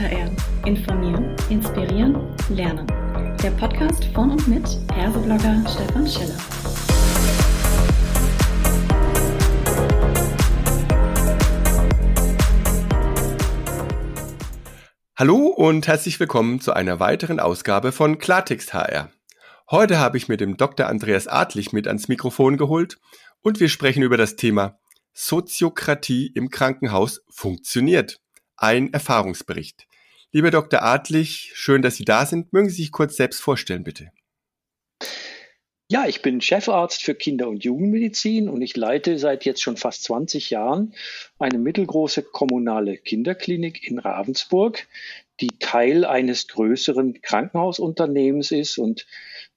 HR. 0.00 0.30
Informieren, 0.64 1.36
inspirieren, 1.50 2.16
lernen. 2.48 2.86
Der 3.42 3.50
Podcast 3.50 4.06
von 4.14 4.30
und 4.30 4.48
mit 4.48 4.66
Herseblogger 4.94 5.62
Stefan 5.68 6.08
Schiller. 6.08 6.38
Hallo 15.18 15.48
und 15.48 15.86
herzlich 15.86 16.18
willkommen 16.18 16.62
zu 16.62 16.72
einer 16.72 16.98
weiteren 16.98 17.38
Ausgabe 17.38 17.92
von 17.92 18.16
Klartext 18.16 18.72
HR. 18.72 19.10
Heute 19.70 19.98
habe 19.98 20.16
ich 20.16 20.28
mir 20.28 20.38
dem 20.38 20.56
Dr. 20.56 20.86
Andreas 20.86 21.26
Adlich 21.28 21.74
mit 21.74 21.86
ans 21.86 22.08
Mikrofon 22.08 22.56
geholt 22.56 22.98
und 23.42 23.60
wir 23.60 23.68
sprechen 23.68 24.02
über 24.02 24.16
das 24.16 24.36
Thema 24.36 24.78
Soziokratie 25.12 26.32
im 26.34 26.48
Krankenhaus 26.48 27.20
funktioniert. 27.28 28.18
Ein 28.56 28.94
Erfahrungsbericht. 28.94 29.89
Lieber 30.32 30.52
Dr. 30.52 30.82
Adlich, 30.82 31.50
schön, 31.54 31.82
dass 31.82 31.96
Sie 31.96 32.04
da 32.04 32.24
sind. 32.24 32.52
Mögen 32.52 32.68
Sie 32.68 32.82
sich 32.82 32.92
kurz 32.92 33.16
selbst 33.16 33.40
vorstellen, 33.40 33.82
bitte. 33.82 34.12
Ja, 35.90 36.06
ich 36.06 36.22
bin 36.22 36.40
Chefarzt 36.40 37.02
für 37.02 37.16
Kinder- 37.16 37.48
und 37.48 37.64
Jugendmedizin 37.64 38.48
und 38.48 38.62
ich 38.62 38.76
leite 38.76 39.18
seit 39.18 39.44
jetzt 39.44 39.60
schon 39.60 39.76
fast 39.76 40.04
20 40.04 40.50
Jahren 40.50 40.94
eine 41.40 41.58
mittelgroße 41.58 42.22
kommunale 42.22 42.96
Kinderklinik 42.96 43.88
in 43.88 43.98
Ravensburg, 43.98 44.86
die 45.40 45.58
Teil 45.58 46.04
eines 46.04 46.46
größeren 46.46 47.20
Krankenhausunternehmens 47.22 48.52
ist 48.52 48.78
und 48.78 49.08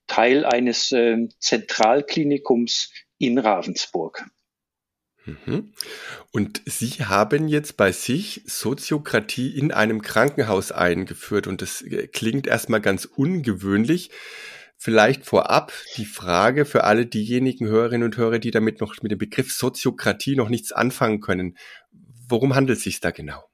Teil 0.07 0.43
eines 0.43 0.91
äh, 0.91 1.27
Zentralklinikums 1.37 2.91
in 3.19 3.37
Ravensburg. 3.37 4.25
Mhm. 5.25 5.73
Und 6.31 6.61
Sie 6.66 6.89
haben 7.05 7.47
jetzt 7.47 7.77
bei 7.77 7.91
sich 7.91 8.41
Soziokratie 8.45 9.57
in 9.57 9.71
einem 9.71 10.02
Krankenhaus 10.02 10.71
eingeführt 10.71 11.47
und 11.47 11.61
das 11.61 11.81
äh, 11.81 12.07
klingt 12.07 12.47
erstmal 12.47 12.81
ganz 12.81 13.05
ungewöhnlich. 13.05 14.11
Vielleicht 14.77 15.25
vorab 15.25 15.71
die 15.95 16.05
Frage 16.05 16.65
für 16.65 16.83
alle 16.83 17.05
diejenigen 17.05 17.67
Hörerinnen 17.67 18.05
und 18.05 18.17
Hörer, 18.17 18.39
die 18.39 18.52
damit 18.52 18.81
noch 18.81 19.02
mit 19.02 19.11
dem 19.13 19.17
Begriff 19.17 19.53
Soziokratie 19.53 20.35
noch 20.35 20.49
nichts 20.49 20.73
anfangen 20.73 21.21
können. 21.21 21.58
Worum 22.27 22.53
handelt 22.53 22.80
es 22.80 22.83
sich 22.83 22.99
da 22.99 23.11
genau? 23.11 23.45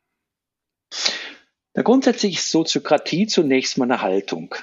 Na, 1.76 1.84
grundsätzlich 1.84 2.38
ist 2.38 2.50
Soziokratie 2.50 3.28
zunächst 3.28 3.78
mal 3.78 3.86
eine 3.86 4.02
Haltung. 4.02 4.56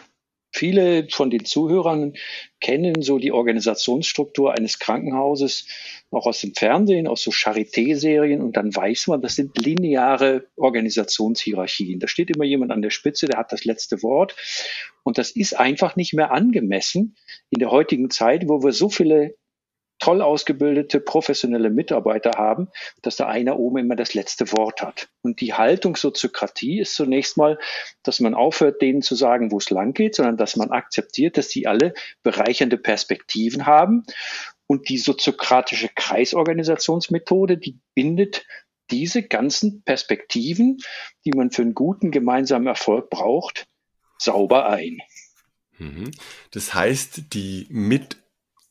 Viele 0.56 1.06
von 1.10 1.28
den 1.28 1.44
Zuhörern 1.44 2.14
kennen 2.60 3.02
so 3.02 3.18
die 3.18 3.30
Organisationsstruktur 3.30 4.54
eines 4.54 4.78
Krankenhauses 4.78 5.66
auch 6.10 6.24
aus 6.24 6.40
dem 6.40 6.54
Fernsehen, 6.54 7.06
aus 7.08 7.22
so 7.22 7.30
Charité-Serien 7.30 8.40
und 8.40 8.56
dann 8.56 8.74
weiß 8.74 9.08
man, 9.08 9.20
das 9.20 9.36
sind 9.36 9.58
lineare 9.62 10.46
Organisationshierarchien. 10.56 12.00
Da 12.00 12.08
steht 12.08 12.30
immer 12.30 12.46
jemand 12.46 12.72
an 12.72 12.80
der 12.80 12.88
Spitze, 12.88 13.26
der 13.26 13.38
hat 13.38 13.52
das 13.52 13.66
letzte 13.66 14.02
Wort 14.02 14.34
und 15.02 15.18
das 15.18 15.30
ist 15.30 15.60
einfach 15.60 15.94
nicht 15.94 16.14
mehr 16.14 16.32
angemessen 16.32 17.16
in 17.50 17.58
der 17.58 17.70
heutigen 17.70 18.08
Zeit, 18.08 18.48
wo 18.48 18.62
wir 18.62 18.72
so 18.72 18.88
viele 18.88 19.34
toll 19.98 20.20
ausgebildete, 20.20 21.00
professionelle 21.00 21.70
Mitarbeiter 21.70 22.32
haben, 22.36 22.68
dass 23.02 23.16
da 23.16 23.26
einer 23.26 23.58
oben 23.58 23.78
immer 23.78 23.96
das 23.96 24.14
letzte 24.14 24.52
Wort 24.52 24.82
hat. 24.82 25.08
Und 25.22 25.40
die 25.40 25.54
Haltung 25.54 25.96
Soziokratie 25.96 26.80
ist 26.80 26.94
zunächst 26.94 27.36
mal, 27.36 27.58
dass 28.02 28.20
man 28.20 28.34
aufhört, 28.34 28.82
denen 28.82 29.02
zu 29.02 29.14
sagen, 29.14 29.50
wo 29.52 29.58
es 29.58 29.70
lang 29.70 29.94
geht, 29.94 30.14
sondern 30.14 30.36
dass 30.36 30.56
man 30.56 30.70
akzeptiert, 30.70 31.38
dass 31.38 31.48
sie 31.48 31.66
alle 31.66 31.94
bereichernde 32.22 32.76
Perspektiven 32.76 33.66
haben. 33.66 34.04
Und 34.66 34.88
die 34.88 34.98
soziokratische 34.98 35.88
Kreisorganisationsmethode, 35.94 37.56
die 37.56 37.78
bindet 37.94 38.44
diese 38.90 39.22
ganzen 39.22 39.82
Perspektiven, 39.82 40.78
die 41.24 41.32
man 41.32 41.50
für 41.50 41.62
einen 41.62 41.74
guten 41.74 42.10
gemeinsamen 42.10 42.66
Erfolg 42.66 43.10
braucht, 43.10 43.66
sauber 44.18 44.66
ein. 44.68 44.98
Mhm. 45.78 46.10
Das 46.50 46.74
heißt, 46.74 47.34
die 47.34 47.66
mit 47.70 48.16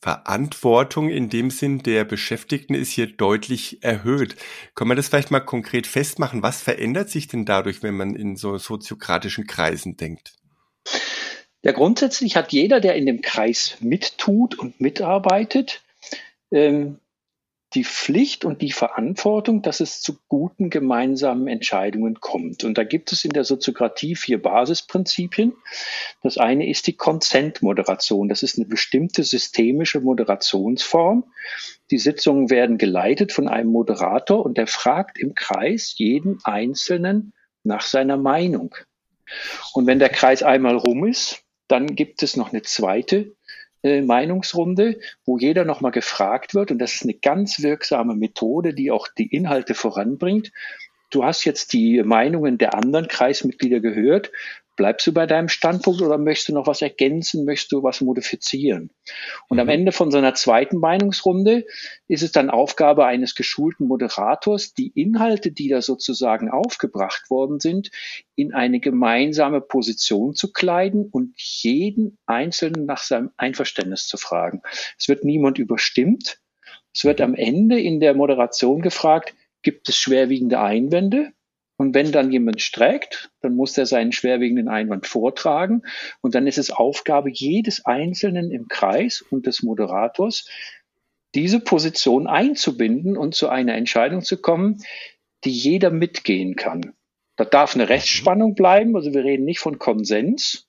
Verantwortung 0.02 1.10
in 1.10 1.30
dem 1.30 1.50
Sinn 1.50 1.80
der 1.80 2.06
Beschäftigten 2.06 2.76
ist 2.76 2.92
hier 2.92 3.08
deutlich 3.08 3.84
erhöht. 3.84 4.36
Kann 4.76 4.88
man 4.88 4.98
das 4.98 5.08
vielleicht 5.08 5.32
mal 5.32 5.40
konkret 5.40 5.88
festmachen? 5.88 6.44
Was 6.44 6.62
verändert 6.62 7.10
sich 7.10 7.28
denn 7.28 7.46
dadurch, 7.46 7.82
wenn 7.82 7.96
man 7.96 8.16
in 8.16 8.36
so 8.36 8.58
soziokratischen 8.58 9.48
Kreisen 9.48 9.98
denkt? 9.98 10.34
Ja, 11.64 11.72
grundsätzlich 11.72 12.36
hat 12.36 12.52
jeder, 12.52 12.80
der 12.80 12.96
in 12.96 13.08
dem 13.08 13.22
Kreis 13.22 13.78
mittut 13.80 14.60
und 14.60 14.80
mitarbeitet, 14.80 15.82
ähm, 16.52 17.00
die 17.76 17.84
Pflicht 17.84 18.46
und 18.46 18.62
die 18.62 18.72
Verantwortung, 18.72 19.62
dass 19.62 19.82
es 19.82 20.02
zu 20.02 20.18
guten 20.28 20.70
gemeinsamen 20.70 21.48
Entscheidungen 21.48 22.22
kommt. 22.22 22.64
Und 22.64 22.78
da 22.78 22.84
gibt 22.84 23.12
es 23.12 23.26
in 23.26 23.32
der 23.32 23.44
Soziokratie 23.44 24.16
vier 24.16 24.42
Basisprinzipien. 24.42 25.54
Das 26.24 26.38
eine 26.38 26.70
ist 26.70 26.88
die 26.88 26.96
Consent-Moderation. 26.96 28.30
Das 28.30 28.44
ist 28.44 28.58
eine 28.58 28.66
bestimmte 28.66 29.24
systemische 29.24 30.00
Moderationsform. 30.00 31.26
Die 31.92 31.98
Sitzungen 31.98 32.50
werden 32.50 32.78
geleitet 32.78 33.34
von 33.34 33.48
einem 33.48 33.70
Moderator 33.70 34.46
und 34.46 34.58
der 34.58 34.68
fragt 34.68 35.20
im 35.20 35.36
Kreis 35.36 35.94
jeden 35.98 36.40
Einzelnen 36.46 37.34
nach 37.64 37.82
seiner 37.82 38.18
Meinung. 38.18 38.74
Und 39.74 39.86
wenn 39.86 40.00
der 40.00 40.10
Kreis 40.10 40.44
einmal 40.44 40.78
rum 40.78 41.06
ist, 41.06 41.44
dann 41.68 41.96
gibt 41.96 42.24
es 42.24 42.38
noch 42.38 42.54
eine 42.54 42.62
zweite 42.62 43.35
Meinungsrunde, 44.02 45.00
wo 45.26 45.38
jeder 45.38 45.66
nochmal 45.66 45.92
gefragt 45.92 46.56
wird. 46.56 46.72
Und 46.72 46.80
das 46.80 46.96
ist 46.96 47.04
eine 47.04 47.14
ganz 47.14 47.62
wirksame 47.62 48.16
Methode, 48.16 48.74
die 48.74 48.92
auch 48.92 49.08
die 49.08 49.28
Inhalte 49.28 49.74
voranbringt. 49.74 50.52
Du 51.12 51.24
hast 51.24 51.46
jetzt 51.46 51.74
die 51.74 52.02
Meinungen 52.04 52.58
der 52.58 52.74
anderen 52.74 53.08
Kreismitglieder 53.08 53.80
gehört 53.80 54.32
Bleibst 54.76 55.08
du 55.08 55.14
bei 55.14 55.26
deinem 55.26 55.48
Standpunkt 55.48 56.02
oder 56.02 56.18
möchtest 56.18 56.50
du 56.50 56.54
noch 56.54 56.68
was 56.68 56.82
ergänzen, 56.82 57.46
möchtest 57.46 57.72
du 57.72 57.84
was 57.84 58.02
modifizieren? 58.02 58.92
Und 59.48 59.58
mhm. 59.58 59.62
am 59.62 59.70
Ende 59.70 59.92
von 59.92 60.12
so 60.12 60.18
einer 60.18 60.34
zweiten 60.34 60.78
Meinungsrunde 60.78 61.66
ist 62.08 62.24
es 62.24 62.32
dann 62.32 62.50
Aufgabe 62.50 63.06
eines 63.06 63.36
geschulten 63.36 63.88
Moderators, 63.88 64.74
die 64.74 64.90
Inhalte, 64.90 65.52
die 65.52 65.70
da 65.70 65.82
sozusagen 65.82 66.50
aufgebracht 66.50 67.30
worden 67.30 67.60
sind, 67.60 67.92
in 68.36 68.54
eine 68.54 68.80
gemeinsame 68.80 69.62
Position 69.62 70.36
zu 70.36 70.52
kleiden 70.52 71.08
und 71.10 71.34
jeden 71.38 72.18
Einzelnen 72.26 72.86
nach 72.86 73.04
seinem 73.04 73.32
Einverständnis 73.38 74.08
zu 74.08 74.18
fragen. 74.18 74.62
Es 74.98 75.08
wird 75.08 75.24
niemand 75.24 75.58
überstimmt. 75.58 76.40
Es 76.94 77.04
wird 77.04 77.22
am 77.22 77.36
Ende 77.36 77.80
in 77.80 78.00
der 78.00 78.14
Moderation 78.14 78.82
gefragt, 78.82 79.34
gibt 79.62 79.90
es 79.90 79.98
schwerwiegende 79.98 80.60
Einwände? 80.60 81.34
Und 81.78 81.94
wenn 81.94 82.12
dann 82.12 82.32
jemand 82.32 82.62
streckt, 82.62 83.32
dann 83.42 83.56
muss 83.56 83.78
er 83.78 83.86
seinen 83.86 84.12
schwerwiegenden 84.12 84.70
Einwand 84.70 85.08
vortragen. 85.08 85.82
Und 86.22 86.36
dann 86.36 86.48
ist 86.48 86.58
es 86.58 86.72
Aufgabe 86.72 87.30
jedes 87.32 87.86
Einzelnen 87.86 88.52
im 88.52 88.68
Kreis 88.68 89.22
und 89.22 89.46
des 89.46 89.62
Moderators, 89.62 90.48
diese 91.34 91.60
Position 91.60 92.28
einzubinden 92.28 93.18
und 93.18 93.36
zu 93.36 93.50
einer 93.50 93.76
Entscheidung 93.76 94.22
zu 94.22 94.38
kommen, 94.38 94.82
die 95.44 95.52
jeder 95.52 95.90
mitgehen 95.90 96.56
kann. 96.56 96.94
Da 97.36 97.44
darf 97.44 97.76
eine 97.76 97.90
Rechtsspannung 97.90 98.56
bleiben. 98.56 98.96
Also 98.96 99.14
wir 99.14 99.26
reden 99.26 99.44
nicht 99.44 99.60
von 99.60 99.78
Konsens, 99.78 100.68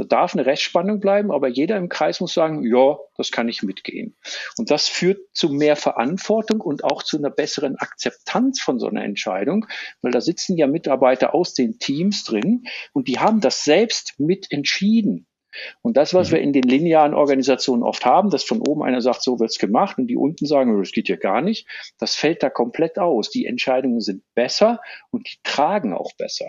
da 0.00 0.04
darf 0.04 0.34
eine 0.34 0.46
Rechtsspannung 0.46 0.98
bleiben, 0.98 1.30
aber 1.30 1.48
jeder 1.48 1.76
im 1.76 1.88
Kreis 1.90 2.20
muss 2.20 2.32
sagen, 2.32 2.64
ja, 2.64 2.96
das 3.16 3.30
kann 3.30 3.48
ich 3.48 3.62
mitgehen. 3.62 4.16
Und 4.56 4.70
das 4.70 4.88
führt 4.88 5.18
zu 5.34 5.50
mehr 5.50 5.76
Verantwortung 5.76 6.60
und 6.60 6.84
auch 6.84 7.02
zu 7.02 7.18
einer 7.18 7.30
besseren 7.30 7.76
Akzeptanz 7.76 8.60
von 8.62 8.78
so 8.78 8.88
einer 8.88 9.04
Entscheidung, 9.04 9.66
weil 10.00 10.12
da 10.12 10.20
sitzen 10.20 10.56
ja 10.56 10.66
Mitarbeiter 10.66 11.34
aus 11.34 11.52
den 11.52 11.78
Teams 11.78 12.24
drin 12.24 12.64
und 12.92 13.08
die 13.08 13.18
haben 13.18 13.40
das 13.40 13.64
selbst 13.64 14.14
mit 14.18 14.50
entschieden. 14.50 15.26
Und 15.82 15.96
das, 15.96 16.14
was 16.14 16.28
mhm. 16.28 16.34
wir 16.34 16.40
in 16.42 16.52
den 16.52 16.62
linearen 16.62 17.12
Organisationen 17.12 17.82
oft 17.82 18.06
haben, 18.06 18.30
dass 18.30 18.44
von 18.44 18.60
oben 18.60 18.82
einer 18.82 19.00
sagt, 19.00 19.22
so 19.22 19.38
wird's 19.38 19.58
gemacht 19.58 19.98
und 19.98 20.06
die 20.06 20.16
unten 20.16 20.46
sagen, 20.46 20.78
das 20.78 20.92
geht 20.92 21.08
ja 21.08 21.16
gar 21.16 21.42
nicht, 21.42 21.66
das 21.98 22.14
fällt 22.14 22.42
da 22.42 22.48
komplett 22.48 22.98
aus. 22.98 23.30
Die 23.30 23.46
Entscheidungen 23.46 24.00
sind 24.00 24.22
besser 24.34 24.80
und 25.10 25.28
die 25.28 25.38
tragen 25.42 25.92
auch 25.92 26.12
besser. 26.16 26.46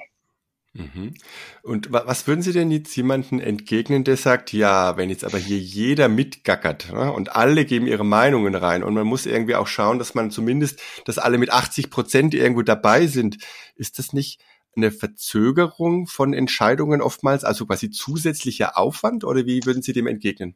Mhm. 0.73 1.15
Und 1.63 1.91
was 1.91 2.27
würden 2.27 2.41
Sie 2.41 2.53
denn 2.53 2.71
jetzt 2.71 2.95
jemanden 2.95 3.39
entgegnen, 3.41 4.06
der 4.06 4.15
sagt, 4.15 4.53
ja, 4.53 4.95
wenn 4.95 5.09
jetzt 5.09 5.25
aber 5.25 5.38
hier 5.38 5.57
jeder 5.57 6.07
mitgackert 6.07 6.91
ne, 6.94 7.12
und 7.12 7.35
alle 7.35 7.65
geben 7.65 7.88
ihre 7.88 8.06
Meinungen 8.06 8.56
rein 8.56 8.83
und 8.83 8.94
man 8.94 9.06
muss 9.06 9.25
irgendwie 9.25 9.56
auch 9.56 9.68
schauen, 9.68 10.00
dass 10.00 10.13
man 10.15 10.31
zumindest, 10.31 10.81
dass 11.06 11.18
alle 11.18 11.38
mit 11.38 11.51
80 11.51 11.89
Prozent 11.89 12.33
irgendwo 12.33 12.62
dabei 12.62 13.07
sind, 13.07 13.38
ist 13.75 14.00
das 14.00 14.13
nicht 14.13 14.41
eine 14.73 14.91
Verzögerung 14.91 16.07
von 16.07 16.33
Entscheidungen 16.33 17.01
oftmals, 17.01 17.44
also 17.44 17.65
quasi 17.65 17.89
zusätzlicher 17.89 18.77
Aufwand 18.77 19.25
oder 19.25 19.45
wie 19.45 19.65
würden 19.65 19.81
Sie 19.81 19.91
dem 19.91 20.07
entgegnen? 20.07 20.56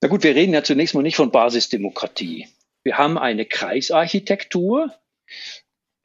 Na 0.00 0.08
gut, 0.08 0.22
wir 0.22 0.34
reden 0.34 0.54
ja 0.54 0.62
zunächst 0.62 0.94
mal 0.94 1.02
nicht 1.02 1.16
von 1.16 1.30
Basisdemokratie. 1.30 2.48
Wir 2.84 2.96
haben 2.96 3.18
eine 3.18 3.44
Kreisarchitektur, 3.44 4.94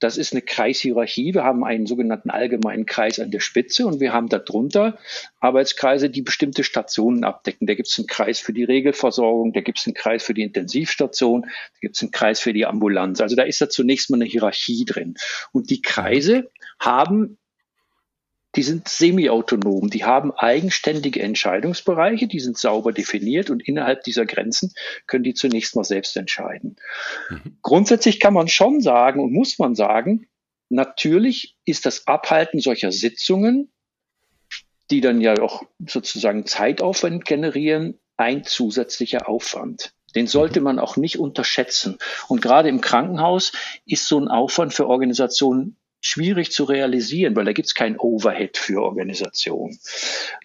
das 0.03 0.17
ist 0.17 0.33
eine 0.33 0.41
Kreishierarchie. 0.41 1.33
Wir 1.33 1.43
haben 1.43 1.63
einen 1.63 1.85
sogenannten 1.85 2.29
allgemeinen 2.29 2.85
Kreis 2.85 3.19
an 3.19 3.31
der 3.31 3.39
Spitze 3.39 3.87
und 3.87 4.01
wir 4.01 4.11
haben 4.11 4.27
darunter 4.27 4.97
Arbeitskreise, 5.39 6.09
die 6.09 6.21
bestimmte 6.21 6.63
Stationen 6.63 7.23
abdecken. 7.23 7.67
Da 7.67 7.73
gibt 7.73 7.87
es 7.87 7.97
einen 7.97 8.07
Kreis 8.07 8.39
für 8.39 8.51
die 8.51 8.65
Regelversorgung, 8.65 9.53
da 9.53 9.61
gibt 9.61 9.79
es 9.79 9.87
einen 9.87 9.93
Kreis 9.93 10.23
für 10.23 10.33
die 10.33 10.41
Intensivstation, 10.41 11.43
da 11.43 11.79
gibt 11.79 11.95
es 11.95 12.01
einen 12.01 12.11
Kreis 12.11 12.41
für 12.41 12.51
die 12.51 12.65
Ambulanz. 12.65 13.21
Also 13.21 13.37
da 13.37 13.43
ist 13.43 13.61
da 13.61 13.69
zunächst 13.69 14.09
mal 14.09 14.17
eine 14.17 14.25
Hierarchie 14.25 14.83
drin. 14.83 15.15
Und 15.53 15.69
die 15.69 15.81
Kreise 15.81 16.51
haben 16.79 17.37
die 18.55 18.63
sind 18.63 18.87
semi-autonom, 18.87 19.89
die 19.89 20.03
haben 20.03 20.31
eigenständige 20.31 21.21
Entscheidungsbereiche, 21.21 22.27
die 22.27 22.39
sind 22.39 22.57
sauber 22.57 22.91
definiert 22.91 23.49
und 23.49 23.67
innerhalb 23.67 24.03
dieser 24.03 24.25
Grenzen 24.25 24.73
können 25.07 25.23
die 25.23 25.33
zunächst 25.33 25.75
mal 25.75 25.83
selbst 25.83 26.15
entscheiden. 26.17 26.75
Mhm. 27.29 27.57
Grundsätzlich 27.61 28.19
kann 28.19 28.33
man 28.33 28.47
schon 28.47 28.81
sagen 28.81 29.21
und 29.21 29.33
muss 29.33 29.57
man 29.57 29.75
sagen, 29.75 30.27
natürlich 30.69 31.57
ist 31.65 31.85
das 31.85 32.07
Abhalten 32.07 32.59
solcher 32.59 32.91
Sitzungen, 32.91 33.71
die 34.91 35.01
dann 35.01 35.21
ja 35.21 35.39
auch 35.41 35.63
sozusagen 35.87 36.45
Zeitaufwand 36.45 37.25
generieren, 37.25 37.99
ein 38.17 38.43
zusätzlicher 38.43 39.27
Aufwand. 39.27 39.93
Den 40.15 40.27
sollte 40.27 40.59
mhm. 40.59 40.65
man 40.65 40.79
auch 40.79 40.95
nicht 40.97 41.17
unterschätzen. 41.17 41.97
Und 42.27 42.41
gerade 42.41 42.69
im 42.69 42.81
Krankenhaus 42.81 43.53
ist 43.85 44.07
so 44.07 44.19
ein 44.19 44.27
Aufwand 44.27 44.73
für 44.73 44.87
Organisationen 44.87 45.77
schwierig 46.05 46.51
zu 46.51 46.65
realisieren, 46.65 47.35
weil 47.35 47.45
da 47.45 47.53
gibt 47.53 47.67
es 47.67 47.73
kein 47.73 47.97
Overhead 47.97 48.57
für 48.57 48.83
Organisationen. 48.83 49.79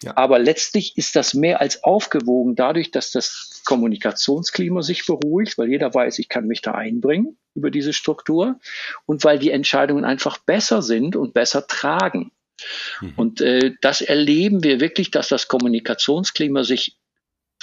Ja. 0.01 0.15
Aber 0.15 0.39
letztlich 0.39 0.97
ist 0.97 1.17
das 1.17 1.33
mehr 1.33 1.59
als 1.59 1.83
aufgewogen 1.83 2.55
dadurch, 2.55 2.91
dass 2.91 3.11
das 3.11 3.61
Kommunikationsklima 3.65 4.81
sich 4.81 5.05
beruhigt, 5.05 5.57
weil 5.57 5.69
jeder 5.69 5.93
weiß, 5.93 6.17
ich 6.19 6.29
kann 6.29 6.47
mich 6.47 6.61
da 6.61 6.71
einbringen 6.71 7.37
über 7.55 7.71
diese 7.71 7.91
Struktur 7.91 8.57
und 9.05 9.25
weil 9.25 9.37
die 9.37 9.51
Entscheidungen 9.51 10.05
einfach 10.05 10.37
besser 10.37 10.81
sind 10.81 11.17
und 11.17 11.33
besser 11.33 11.67
tragen. 11.67 12.31
Mhm. 13.01 13.13
Und 13.17 13.41
äh, 13.41 13.73
das 13.81 13.99
erleben 13.99 14.63
wir 14.63 14.79
wirklich, 14.79 15.11
dass 15.11 15.27
das 15.27 15.49
Kommunikationsklima 15.49 16.63
sich, 16.63 16.97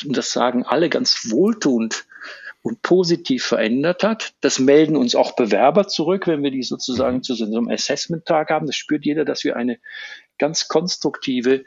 und 0.04 0.18
das 0.18 0.32
sagen 0.32 0.64
alle 0.64 0.90
ganz 0.90 1.30
wohltuend, 1.30 2.04
und 2.66 2.82
positiv 2.82 3.44
verändert 3.44 4.02
hat. 4.02 4.32
Das 4.40 4.58
melden 4.58 4.96
uns 4.96 5.14
auch 5.14 5.36
Bewerber 5.36 5.86
zurück, 5.86 6.26
wenn 6.26 6.42
wir 6.42 6.50
die 6.50 6.64
sozusagen 6.64 7.18
mhm. 7.18 7.22
zu 7.22 7.36
so 7.36 7.44
einem 7.44 7.68
Assessment-Tag 7.68 8.50
haben. 8.50 8.66
Das 8.66 8.74
spürt 8.74 9.04
jeder, 9.04 9.24
dass 9.24 9.44
wir 9.44 9.54
eine 9.54 9.78
ganz 10.36 10.66
konstruktive, 10.66 11.62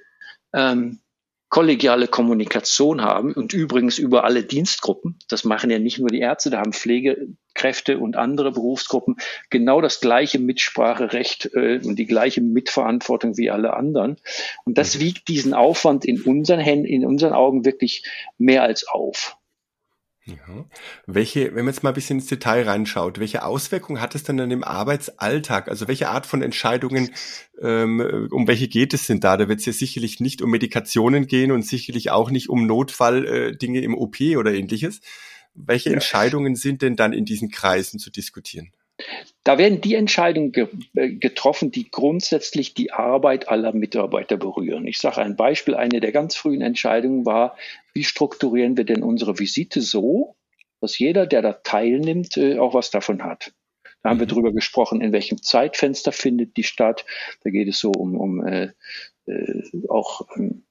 ähm, 0.54 1.00
kollegiale 1.48 2.10
Kommunikation 2.10 3.02
haben 3.02 3.32
und 3.32 3.54
übrigens 3.54 3.98
über 3.98 4.26
alle 4.26 4.44
Dienstgruppen. 4.44 5.18
Das 5.30 5.46
machen 5.46 5.70
ja 5.70 5.80
nicht 5.80 6.00
nur 6.00 6.10
die 6.10 6.20
Ärzte, 6.20 6.50
da 6.50 6.60
haben 6.60 6.74
Pflegekräfte 6.74 7.98
und 7.98 8.18
andere 8.18 8.52
Berufsgruppen 8.52 9.16
genau 9.50 9.80
das 9.80 10.02
gleiche 10.02 10.38
Mitspracherecht 10.38 11.50
äh, 11.54 11.80
und 11.82 11.98
die 11.98 12.08
gleiche 12.08 12.42
Mitverantwortung 12.42 13.38
wie 13.38 13.50
alle 13.50 13.74
anderen. 13.74 14.18
Und 14.66 14.78
das 14.78 14.96
mhm. 14.96 15.00
wiegt 15.00 15.30
diesen 15.30 15.54
Aufwand 15.54 16.04
in 16.04 16.22
unseren 16.22 16.60
Händen, 16.60 16.86
in 16.88 17.06
unseren 17.06 17.32
Augen 17.32 17.64
wirklich 17.64 18.04
mehr 18.38 18.64
als 18.64 18.86
auf. 18.86 19.39
Ja. 20.30 20.66
Welche, 21.06 21.56
wenn 21.56 21.66
man 21.66 21.74
jetzt 21.74 21.84
mal 21.84 21.90
ein 21.90 21.96
bisschen 21.96 22.20
ins 22.20 22.28
Detail 22.28 22.64
reinschaut, 22.64 23.20
welche 23.20 23.44
Auswirkungen 23.44 24.02
hat 24.02 24.16
es 24.16 24.24
dann 24.24 24.38
dann 24.38 24.52
im 24.52 24.64
Arbeitsalltag? 24.64 25.68
Also 25.68 25.88
welche 25.88 26.10
Art 26.10 26.26
von 26.26 26.42
Entscheidungen, 26.42 27.12
ähm, 27.62 28.28
um 28.32 28.48
welche 28.48 28.68
geht 28.68 28.94
es 28.94 29.08
denn 29.08 29.20
da? 29.20 29.38
Da 29.38 29.48
wird 29.48 29.60
es 29.60 29.66
ja 29.66 29.74
sicherlich 29.74 30.20
nicht 30.20 30.42
um 30.42 30.52
Medikationen 30.52 31.28
gehen 31.28 31.52
und 31.52 31.66
sicherlich 31.66 32.12
auch 32.12 32.32
nicht 32.32 32.50
um 32.50 32.66
Notfalldinge 32.66 33.80
äh, 33.80 33.84
im 33.84 33.96
OP 33.96 34.20
oder 34.38 34.54
ähnliches. 34.54 35.02
Welche 35.54 35.90
ja. 35.90 35.96
Entscheidungen 35.96 36.56
sind 36.56 36.82
denn 36.82 36.96
dann 36.96 37.14
in 37.14 37.26
diesen 37.26 37.50
Kreisen 37.50 38.00
zu 38.00 38.12
diskutieren? 38.12 38.72
Da 39.50 39.58
werden 39.58 39.82
die 39.82 39.96
Entscheidungen 39.96 40.52
ge 40.52 40.68
äh, 40.94 41.10
getroffen, 41.10 41.72
die 41.72 41.90
grundsätzlich 41.90 42.76
die 42.76 42.92
Arbeit 42.92 43.50
aller 43.50 43.74
Mitarbeiter 43.74 44.38
berühren. 44.38 44.86
Ich 44.86 45.00
sage 45.00 45.22
ein 45.22 45.36
Beispiel. 45.36 45.74
Eine 45.74 46.02
der 46.02 46.12
ganz 46.12 46.36
frühen 46.36 46.62
Entscheidungen 46.62 47.26
war, 47.26 47.58
wie 47.96 48.04
strukturieren 48.04 48.78
wir 48.78 48.84
denn 48.84 49.02
unsere 49.02 49.40
Visite 49.40 49.82
so, 49.82 50.36
dass 50.82 51.00
jeder, 51.00 51.26
der 51.26 51.42
da 51.42 51.54
teilnimmt, 51.54 52.38
äh, 52.38 52.60
auch 52.60 52.76
was 52.76 52.92
davon 52.92 53.24
hat. 53.24 53.52
Da 54.04 54.12
haben 54.12 54.20
wir 54.20 54.28
mhm. 54.28 54.30
darüber 54.30 54.54
gesprochen, 54.54 55.02
in 55.02 55.14
welchem 55.14 55.42
Zeitfenster 55.42 56.12
findet 56.12 56.56
die 56.56 56.64
statt. 56.64 57.04
Da 57.44 57.50
geht 57.50 57.70
es 57.70 57.80
so 57.80 57.90
um, 57.90 58.20
um 58.20 58.46
äh, 58.46 58.74
äh, 59.26 59.64
auch 59.88 60.28
ähm, 60.38 60.64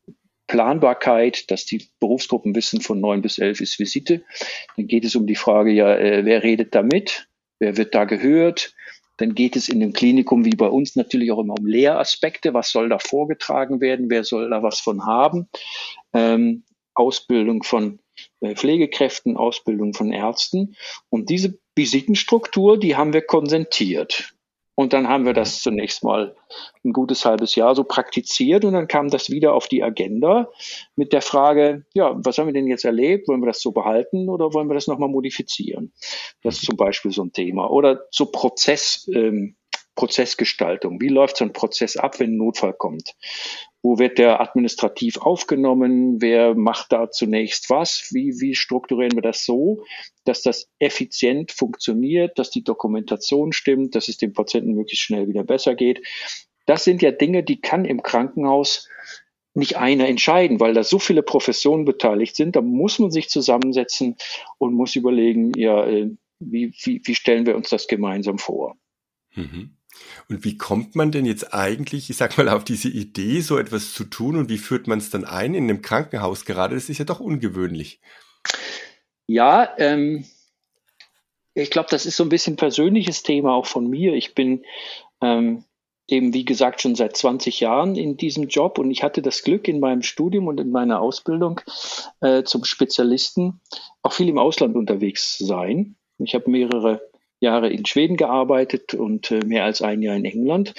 Planbarkeit, 0.46 1.50
dass 1.50 1.66
die 1.66 1.88
Berufsgruppen 1.98 2.54
wissen, 2.54 2.80
von 2.80 3.00
neun 3.00 3.22
bis 3.22 3.38
elf 3.38 3.60
ist 3.60 3.80
Visite. 3.80 4.22
Dann 4.76 4.86
geht 4.86 5.04
es 5.04 5.16
um 5.16 5.26
die 5.26 5.34
Frage, 5.34 5.72
ja, 5.72 5.96
äh, 5.96 6.24
wer 6.24 6.44
redet 6.44 6.76
da 6.76 6.84
mit? 6.84 7.27
Wer 7.58 7.76
wird 7.76 7.94
da 7.94 8.04
gehört? 8.04 8.74
Dann 9.16 9.34
geht 9.34 9.56
es 9.56 9.68
in 9.68 9.80
dem 9.80 9.92
Klinikum 9.92 10.44
wie 10.44 10.54
bei 10.54 10.68
uns 10.68 10.94
natürlich 10.94 11.32
auch 11.32 11.40
immer 11.40 11.58
um 11.58 11.66
Lehraspekte. 11.66 12.54
Was 12.54 12.70
soll 12.70 12.88
da 12.88 12.98
vorgetragen 12.98 13.80
werden? 13.80 14.10
Wer 14.10 14.24
soll 14.24 14.48
da 14.50 14.62
was 14.62 14.78
von 14.80 15.06
haben? 15.06 15.48
Ähm, 16.12 16.62
Ausbildung 16.94 17.62
von 17.64 17.98
äh, 18.40 18.54
Pflegekräften, 18.54 19.36
Ausbildung 19.36 19.92
von 19.94 20.12
Ärzten. 20.12 20.76
Und 21.08 21.30
diese 21.30 21.58
Visitenstruktur, 21.74 22.78
die 22.78 22.96
haben 22.96 23.12
wir 23.12 23.22
konsentiert. 23.22 24.34
Und 24.78 24.92
dann 24.92 25.08
haben 25.08 25.26
wir 25.26 25.32
das 25.32 25.60
zunächst 25.60 26.04
mal 26.04 26.36
ein 26.84 26.92
gutes 26.92 27.24
halbes 27.24 27.56
Jahr 27.56 27.74
so 27.74 27.82
praktiziert 27.82 28.64
und 28.64 28.74
dann 28.74 28.86
kam 28.86 29.10
das 29.10 29.28
wieder 29.28 29.52
auf 29.54 29.66
die 29.66 29.82
Agenda 29.82 30.52
mit 30.94 31.12
der 31.12 31.20
Frage, 31.20 31.84
ja, 31.94 32.14
was 32.24 32.38
haben 32.38 32.46
wir 32.46 32.52
denn 32.52 32.68
jetzt 32.68 32.84
erlebt? 32.84 33.26
Wollen 33.26 33.42
wir 33.42 33.48
das 33.48 33.60
so 33.60 33.72
behalten 33.72 34.28
oder 34.28 34.54
wollen 34.54 34.70
wir 34.70 34.74
das 34.74 34.86
nochmal 34.86 35.08
modifizieren? 35.08 35.92
Das 36.44 36.58
ist 36.58 36.66
zum 36.66 36.76
Beispiel 36.76 37.10
so 37.10 37.24
ein 37.24 37.32
Thema. 37.32 37.68
Oder 37.68 38.04
so 38.12 38.26
Prozess, 38.26 39.10
ähm, 39.12 39.56
Prozessgestaltung. 39.98 41.00
Wie 41.00 41.08
läuft 41.08 41.38
so 41.38 41.44
ein 41.44 41.52
Prozess 41.52 41.96
ab, 41.96 42.20
wenn 42.20 42.34
ein 42.34 42.36
Notfall 42.36 42.72
kommt? 42.72 43.16
Wo 43.82 43.98
wird 43.98 44.18
der 44.18 44.40
administrativ 44.40 45.16
aufgenommen? 45.16 46.22
Wer 46.22 46.54
macht 46.54 46.92
da 46.92 47.10
zunächst 47.10 47.68
was? 47.68 48.10
Wie, 48.12 48.40
wie 48.40 48.54
strukturieren 48.54 49.16
wir 49.16 49.22
das 49.22 49.44
so, 49.44 49.82
dass 50.24 50.42
das 50.42 50.70
effizient 50.78 51.50
funktioniert, 51.50 52.38
dass 52.38 52.50
die 52.50 52.62
Dokumentation 52.62 53.52
stimmt, 53.52 53.96
dass 53.96 54.06
es 54.06 54.18
dem 54.18 54.32
Patienten 54.34 54.74
möglichst 54.74 55.04
schnell 55.04 55.26
wieder 55.26 55.42
besser 55.42 55.74
geht? 55.74 56.06
Das 56.64 56.84
sind 56.84 57.02
ja 57.02 57.10
Dinge, 57.10 57.42
die 57.42 57.60
kann 57.60 57.84
im 57.84 58.00
Krankenhaus 58.00 58.88
nicht 59.54 59.78
einer 59.78 60.06
entscheiden, 60.06 60.60
weil 60.60 60.74
da 60.74 60.84
so 60.84 61.00
viele 61.00 61.24
Professionen 61.24 61.84
beteiligt 61.84 62.36
sind. 62.36 62.54
Da 62.54 62.60
muss 62.60 63.00
man 63.00 63.10
sich 63.10 63.30
zusammensetzen 63.30 64.14
und 64.58 64.74
muss 64.74 64.94
überlegen, 64.94 65.54
ja, 65.56 65.84
äh, 65.84 66.10
wie, 66.38 66.72
wie, 66.84 67.00
wie 67.02 67.14
stellen 67.16 67.46
wir 67.46 67.56
uns 67.56 67.68
das 67.68 67.88
gemeinsam 67.88 68.38
vor? 68.38 68.76
Mhm. 69.34 69.77
Und 70.28 70.44
wie 70.44 70.56
kommt 70.56 70.94
man 70.94 71.10
denn 71.10 71.26
jetzt 71.26 71.54
eigentlich, 71.54 72.10
ich 72.10 72.16
sag 72.16 72.36
mal, 72.38 72.48
auf 72.48 72.64
diese 72.64 72.88
Idee, 72.88 73.40
so 73.40 73.58
etwas 73.58 73.92
zu 73.94 74.04
tun 74.04 74.36
und 74.36 74.48
wie 74.48 74.58
führt 74.58 74.86
man 74.86 74.98
es 74.98 75.10
dann 75.10 75.24
ein 75.24 75.54
in 75.54 75.64
einem 75.64 75.82
Krankenhaus 75.82 76.44
gerade? 76.44 76.74
Das 76.74 76.88
ist 76.88 76.98
ja 76.98 77.04
doch 77.04 77.20
ungewöhnlich. 77.20 78.00
Ja, 79.26 79.68
ähm, 79.78 80.24
ich 81.54 81.70
glaube, 81.70 81.88
das 81.90 82.06
ist 82.06 82.16
so 82.16 82.22
ein 82.22 82.28
bisschen 82.28 82.56
persönliches 82.56 83.22
Thema 83.22 83.54
auch 83.54 83.66
von 83.66 83.88
mir. 83.88 84.14
Ich 84.14 84.34
bin 84.34 84.64
ähm, 85.20 85.64
eben, 86.08 86.32
wie 86.32 86.44
gesagt, 86.44 86.80
schon 86.80 86.94
seit 86.94 87.16
20 87.16 87.60
Jahren 87.60 87.94
in 87.96 88.16
diesem 88.16 88.48
Job 88.48 88.78
und 88.78 88.90
ich 88.90 89.02
hatte 89.02 89.22
das 89.22 89.42
Glück 89.42 89.68
in 89.68 89.80
meinem 89.80 90.02
Studium 90.02 90.46
und 90.46 90.58
in 90.58 90.70
meiner 90.70 91.00
Ausbildung 91.00 91.60
äh, 92.20 92.42
zum 92.44 92.64
Spezialisten 92.64 93.60
auch 94.02 94.12
viel 94.12 94.28
im 94.28 94.38
Ausland 94.38 94.74
unterwegs 94.74 95.36
zu 95.36 95.44
sein. 95.44 95.96
Ich 96.18 96.34
habe 96.34 96.50
mehrere 96.50 97.02
Jahre 97.40 97.70
in 97.70 97.86
Schweden 97.86 98.16
gearbeitet 98.16 98.94
und 98.94 99.30
äh, 99.30 99.40
mehr 99.44 99.64
als 99.64 99.82
ein 99.82 100.02
Jahr 100.02 100.16
in 100.16 100.24
England. 100.24 100.74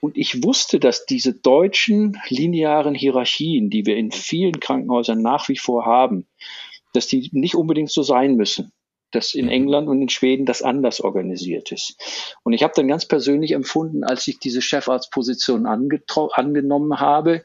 Und 0.00 0.16
ich 0.16 0.42
wusste, 0.42 0.80
dass 0.80 1.04
diese 1.04 1.34
deutschen 1.34 2.20
linearen 2.28 2.94
Hierarchien, 2.94 3.68
die 3.70 3.84
wir 3.84 3.96
in 3.96 4.10
vielen 4.10 4.60
Krankenhäusern 4.60 5.20
nach 5.20 5.48
wie 5.48 5.58
vor 5.58 5.84
haben, 5.84 6.26
dass 6.94 7.06
die 7.06 7.28
nicht 7.32 7.54
unbedingt 7.54 7.90
so 7.90 8.02
sein 8.02 8.36
müssen. 8.36 8.72
Dass 9.12 9.34
in 9.34 9.46
mhm. 9.46 9.52
England 9.52 9.88
und 9.88 10.00
in 10.00 10.08
Schweden 10.08 10.46
das 10.46 10.62
anders 10.62 11.00
organisiert 11.00 11.72
ist. 11.72 12.36
Und 12.44 12.52
ich 12.52 12.62
habe 12.62 12.72
dann 12.76 12.88
ganz 12.88 13.06
persönlich 13.06 13.52
empfunden, 13.52 14.04
als 14.04 14.26
ich 14.28 14.38
diese 14.38 14.62
Chefarztposition 14.62 15.66
angenommen 15.66 17.00
habe, 17.00 17.42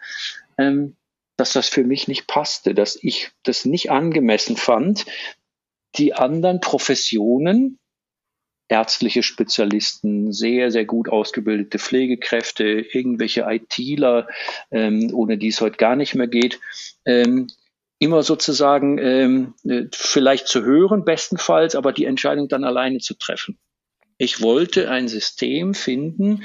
ähm, 0.57 0.95
dass 1.37 1.53
das 1.53 1.67
für 1.67 1.83
mich 1.83 2.07
nicht 2.07 2.27
passte, 2.27 2.73
dass 2.73 2.97
ich 3.01 3.31
das 3.43 3.65
nicht 3.65 3.91
angemessen 3.91 4.55
fand, 4.55 5.05
die 5.97 6.13
anderen 6.13 6.61
Professionen 6.61 7.79
ärztliche 8.67 9.23
Spezialisten, 9.23 10.31
sehr, 10.31 10.71
sehr 10.71 10.85
gut 10.85 11.09
ausgebildete 11.09 11.79
Pflegekräfte, 11.79 12.63
irgendwelche 12.63 13.45
ITler, 13.47 14.27
ähm, 14.71 15.11
ohne 15.13 15.37
die 15.37 15.49
es 15.49 15.61
heute 15.61 15.77
gar 15.77 15.95
nicht 15.95 16.15
mehr 16.15 16.27
geht, 16.27 16.59
ähm, 17.05 17.47
immer 17.99 18.23
sozusagen 18.23 18.97
ähm, 18.97 19.53
äh, 19.63 19.85
vielleicht 19.93 20.47
zu 20.47 20.63
hören, 20.63 21.05
bestenfalls, 21.05 21.75
aber 21.75 21.93
die 21.93 22.05
Entscheidung 22.05 22.47
dann 22.47 22.63
alleine 22.63 22.99
zu 22.99 23.13
treffen. 23.13 23.57
Ich 24.17 24.41
wollte 24.41 24.89
ein 24.89 25.07
System 25.07 25.73
finden, 25.73 26.43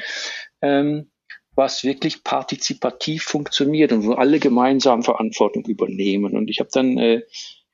ähm, 0.60 1.10
was 1.54 1.84
wirklich 1.84 2.22
partizipativ 2.24 3.24
funktioniert 3.24 3.92
und 3.92 4.04
wo 4.06 4.12
alle 4.12 4.38
gemeinsam 4.38 5.02
Verantwortung 5.02 5.64
übernehmen. 5.66 6.36
Und 6.36 6.48
ich 6.48 6.60
habe 6.60 6.70
dann 6.72 6.96
äh, 6.98 7.22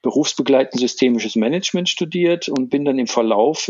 berufsbegleitend 0.06 0.80
systemisches 0.80 1.34
Management 1.34 1.88
studiert 1.88 2.48
und 2.48 2.70
bin 2.70 2.84
dann 2.84 2.96
im 3.00 3.08
Verlauf 3.08 3.68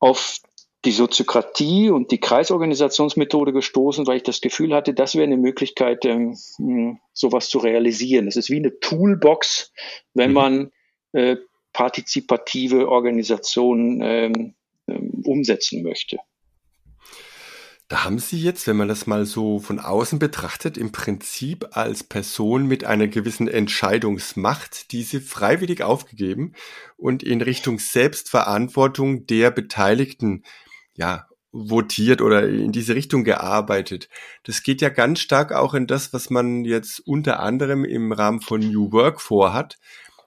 auf 0.00 0.40
die 0.84 0.90
Soziokratie 0.90 1.88
und 1.88 2.10
die 2.10 2.18
Kreisorganisationsmethode 2.18 3.52
gestoßen, 3.52 4.08
weil 4.08 4.16
ich 4.16 4.24
das 4.24 4.40
Gefühl 4.40 4.74
hatte, 4.74 4.92
das 4.92 5.14
wäre 5.14 5.22
eine 5.22 5.36
Möglichkeit, 5.36 6.04
ähm, 6.04 6.36
sowas 7.12 7.48
zu 7.48 7.58
realisieren. 7.58 8.26
Das 8.26 8.34
ist 8.34 8.50
wie 8.50 8.56
eine 8.56 8.80
Toolbox, 8.80 9.72
wenn 10.14 10.30
mhm. 10.30 10.34
man 10.34 10.72
äh, 11.12 11.36
partizipative 11.72 12.88
Organisationen 12.88 14.00
ähm, 14.02 14.54
ähm, 14.88 15.22
umsetzen 15.24 15.84
möchte. 15.84 16.18
Haben 17.94 18.18
Sie 18.18 18.40
jetzt, 18.40 18.66
wenn 18.66 18.76
man 18.76 18.88
das 18.88 19.06
mal 19.06 19.24
so 19.24 19.60
von 19.60 19.78
außen 19.78 20.18
betrachtet, 20.18 20.76
im 20.76 20.90
Prinzip 20.90 21.68
als 21.76 22.02
Person 22.02 22.66
mit 22.66 22.84
einer 22.84 23.06
gewissen 23.06 23.46
Entscheidungsmacht 23.46 24.90
diese 24.90 25.20
freiwillig 25.20 25.82
aufgegeben 25.82 26.54
und 26.96 27.22
in 27.22 27.40
Richtung 27.40 27.78
Selbstverantwortung 27.78 29.26
der 29.26 29.50
Beteiligten 29.50 30.42
ja, 30.94 31.28
votiert 31.52 32.20
oder 32.20 32.48
in 32.48 32.72
diese 32.72 32.94
Richtung 32.96 33.22
gearbeitet. 33.22 34.08
Das 34.42 34.62
geht 34.62 34.80
ja 34.80 34.88
ganz 34.88 35.20
stark 35.20 35.52
auch 35.52 35.72
in 35.72 35.86
das, 35.86 36.12
was 36.12 36.30
man 36.30 36.64
jetzt 36.64 37.00
unter 37.06 37.40
anderem 37.40 37.84
im 37.84 38.12
Rahmen 38.12 38.40
von 38.40 38.60
New 38.60 38.90
Work 38.92 39.20
vorhat, 39.20 39.78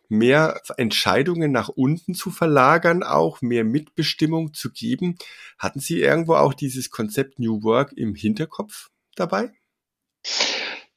mehr 0.10 0.62
Entscheidungen 0.78 1.52
nach 1.52 1.70
unten 1.70 2.14
zu 2.14 2.30
verlagern, 2.32 3.04
auch 3.04 3.42
mehr 3.42 3.64
Mitbestimmung 3.64 4.54
zu 4.54 4.72
geben. 4.72 5.18
Hatten 5.58 5.80
Sie 5.80 6.00
irgendwo 6.00 6.36
auch 6.36 6.54
dieses 6.54 6.90
Konzept 6.90 7.40
New 7.40 7.64
Work 7.64 7.94
im 7.96 8.16
Hinterkopf 8.16 8.90
dabei? 9.16 9.52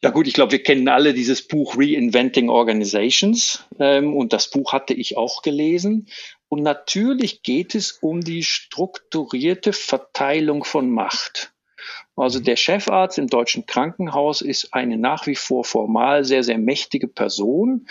Ja 0.03 0.11
gut, 0.11 0.27
ich 0.27 0.33
glaube, 0.33 0.53
wir 0.53 0.63
kennen 0.63 0.89
alle 0.89 1.13
dieses 1.13 1.47
Buch 1.47 1.77
Reinventing 1.77 2.49
Organizations 2.49 3.67
ähm, 3.79 4.17
und 4.17 4.33
das 4.33 4.49
Buch 4.49 4.73
hatte 4.73 4.95
ich 4.95 5.19
auch 5.19 5.43
gelesen. 5.43 6.09
Und 6.49 6.63
natürlich 6.63 7.43
geht 7.43 7.75
es 7.75 7.93
um 7.93 8.23
die 8.23 8.43
strukturierte 8.43 9.75
Verteilung 9.75 10.65
von 10.65 10.91
Macht. 10.91 11.50
Also 12.21 12.41
der 12.41 12.57
Chefarzt 12.57 13.19
im 13.19 13.29
deutschen 13.29 13.67
Krankenhaus 13.67 14.43
ist 14.43 14.75
eine 14.75 14.99
nach 14.99 15.27
wie 15.27 15.37
vor 15.37 15.65
formal 15.65 16.25
sehr, 16.25 16.45
sehr 16.45 16.59
mächtige 16.59 17.09
Person. 17.09 17.87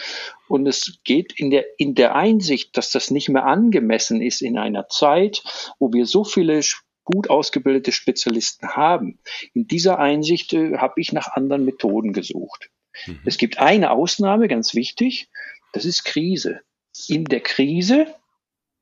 Und 0.48 0.68
es 0.68 1.00
geht 1.04 1.34
in 1.34 1.50
der, 1.50 1.66
in 1.78 1.96
der 1.96 2.16
Einsicht, 2.16 2.78
dass 2.78 2.92
das 2.92 3.12
nicht 3.12 3.30
mehr 3.30 3.46
angemessen 3.46 4.22
ist 4.22 4.42
in 4.42 4.58
einer 4.58 4.88
Zeit, 4.88 5.44
wo 5.80 5.92
wir 5.94 6.06
so 6.06 6.24
viele 6.24 6.62
gut 7.04 7.30
ausgebildete 7.30 7.92
Spezialisten 7.92 8.70
haben. 8.70 9.20
In 9.54 9.68
dieser 9.68 9.98
Einsicht 9.98 10.54
äh, 10.54 10.78
habe 10.78 11.02
ich 11.02 11.12
nach 11.12 11.30
anderen 11.34 11.66
Methoden 11.66 12.14
gesucht. 12.14 12.70
Mhm. 13.08 13.20
Es 13.26 13.38
gibt 13.38 13.60
eine 13.60 13.92
Ausnahme, 13.92 14.48
ganz 14.48 14.76
wichtig, 14.76 15.30
das 15.74 15.86
ist 15.86 16.06
Krise. 16.06 16.62
In 17.08 17.26
der 17.26 17.40
Krise 17.40 18.08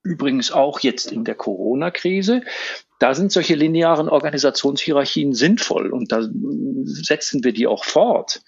übrigens 0.03 0.51
auch 0.51 0.79
jetzt 0.79 1.11
in 1.11 1.25
der 1.25 1.35
Corona-Krise, 1.35 2.43
da 2.99 3.13
sind 3.13 3.31
solche 3.31 3.55
linearen 3.55 4.09
Organisationshierarchien 4.09 5.33
sinnvoll 5.33 5.91
und 5.91 6.11
da 6.11 6.27
setzen 6.83 7.43
wir 7.43 7.53
die 7.53 7.67
auch 7.67 7.83
fort. 7.83 8.41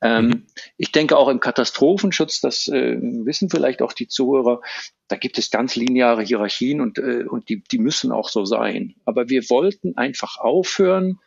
Ähm, 0.00 0.26
mhm. 0.26 0.46
Ich 0.76 0.92
denke 0.92 1.16
auch 1.16 1.28
im 1.28 1.40
Katastrophenschutz, 1.40 2.40
das 2.40 2.68
äh, 2.68 2.98
wissen 3.00 3.48
vielleicht 3.48 3.82
auch 3.82 3.92
die 3.92 4.08
Zuhörer, 4.08 4.60
da 5.08 5.16
gibt 5.16 5.38
es 5.38 5.50
ganz 5.50 5.76
lineare 5.76 6.22
Hierarchien 6.22 6.80
und, 6.80 6.98
äh, 6.98 7.24
und 7.28 7.48
die, 7.48 7.62
die 7.70 7.78
müssen 7.78 8.12
auch 8.12 8.28
so 8.28 8.44
sein. 8.44 8.94
Aber 9.04 9.28
wir 9.28 9.48
wollten 9.50 9.96
einfach 9.96 10.38
aufhören, 10.38 11.18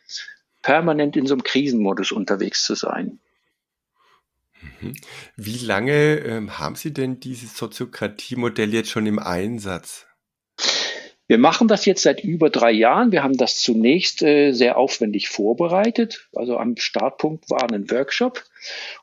permanent 0.62 1.16
in 1.16 1.26
so 1.26 1.34
einem 1.34 1.44
Krisenmodus 1.44 2.12
unterwegs 2.12 2.64
zu 2.64 2.74
sein. 2.74 3.20
Mhm. 4.80 4.94
Wie 5.36 5.58
lange 5.58 6.16
ähm, 6.16 6.58
haben 6.58 6.74
Sie 6.74 6.92
denn 6.92 7.20
dieses 7.20 7.56
Soziokratie-Modell 7.56 8.74
jetzt 8.74 8.90
schon 8.90 9.06
im 9.06 9.18
Einsatz? 9.18 10.05
Wir 11.28 11.38
machen 11.38 11.66
das 11.66 11.84
jetzt 11.86 12.02
seit 12.02 12.22
über 12.22 12.50
drei 12.50 12.70
Jahren. 12.70 13.10
Wir 13.10 13.24
haben 13.24 13.36
das 13.36 13.58
zunächst 13.58 14.22
äh, 14.22 14.52
sehr 14.52 14.78
aufwendig 14.78 15.28
vorbereitet. 15.28 16.28
Also 16.32 16.56
am 16.56 16.76
Startpunkt 16.76 17.50
war 17.50 17.68
ein 17.72 17.90
Workshop 17.90 18.44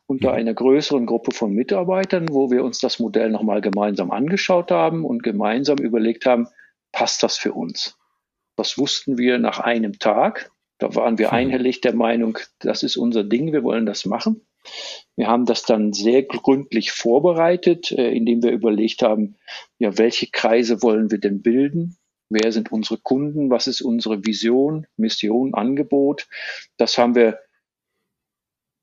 unter 0.05 0.29
mhm. 0.31 0.37
einer 0.37 0.53
größeren 0.53 1.05
Gruppe 1.05 1.31
von 1.31 1.53
Mitarbeitern, 1.53 2.27
wo 2.29 2.49
wir 2.49 2.63
uns 2.63 2.79
das 2.79 2.99
Modell 2.99 3.29
nochmal 3.29 3.59
gemeinsam 3.59 4.11
angeschaut 4.11 4.71
haben 4.71 5.03
und 5.03 5.21
gemeinsam 5.21 5.79
überlegt 5.79 6.25
haben, 6.25 6.47
passt 6.93 7.23
das 7.23 7.37
für 7.37 7.51
uns? 7.51 7.97
Das 8.55 8.77
wussten 8.77 9.17
wir 9.17 9.37
nach 9.37 9.59
einem 9.59 9.99
Tag. 9.99 10.51
Da 10.77 10.95
waren 10.95 11.17
wir 11.17 11.27
mhm. 11.27 11.33
einhellig 11.33 11.81
der 11.81 11.93
Meinung, 11.93 12.37
das 12.59 12.83
ist 12.83 12.95
unser 12.95 13.25
Ding, 13.25 13.51
wir 13.51 13.63
wollen 13.63 13.85
das 13.85 14.05
machen. 14.05 14.45
Wir 15.17 15.27
haben 15.27 15.45
das 15.45 15.63
dann 15.63 15.91
sehr 15.91 16.23
gründlich 16.23 16.91
vorbereitet, 16.91 17.91
äh, 17.91 18.11
indem 18.11 18.43
wir 18.43 18.51
überlegt 18.51 19.01
haben, 19.01 19.35
ja, 19.77 19.97
welche 19.97 20.27
Kreise 20.27 20.81
wollen 20.81 21.11
wir 21.11 21.19
denn 21.19 21.41
bilden? 21.41 21.97
Wer 22.33 22.51
sind 22.51 22.71
unsere 22.71 22.97
Kunden? 22.97 23.49
Was 23.49 23.67
ist 23.67 23.81
unsere 23.81 24.25
Vision, 24.25 24.87
Mission, 24.97 25.53
Angebot? 25.53 26.27
Das 26.77 26.97
haben 26.97 27.15
wir 27.15 27.39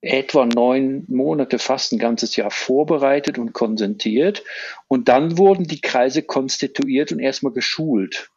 etwa 0.02 0.46
neun 0.46 1.04
Monate, 1.08 1.58
fast 1.58 1.92
ein 1.92 1.98
ganzes 1.98 2.36
Jahr 2.36 2.50
vorbereitet 2.50 3.38
und 3.38 3.52
konsentiert. 3.52 4.42
Und 4.88 5.08
dann 5.08 5.36
wurden 5.36 5.64
die 5.64 5.80
Kreise 5.80 6.22
konstituiert 6.22 7.12
und 7.12 7.18
erstmal 7.18 7.52
geschult. 7.52 8.30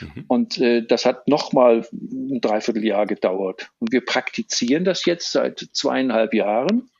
Mhm. 0.00 0.24
Und 0.26 0.58
äh, 0.58 0.84
das 0.84 1.06
hat 1.06 1.28
nochmal 1.28 1.86
ein 1.92 2.40
Dreivierteljahr 2.40 3.06
gedauert. 3.06 3.70
Und 3.78 3.92
wir 3.92 4.04
praktizieren 4.04 4.84
das 4.84 5.04
jetzt 5.04 5.30
seit 5.30 5.58
zweieinhalb 5.72 6.34
Jahren 6.34 6.90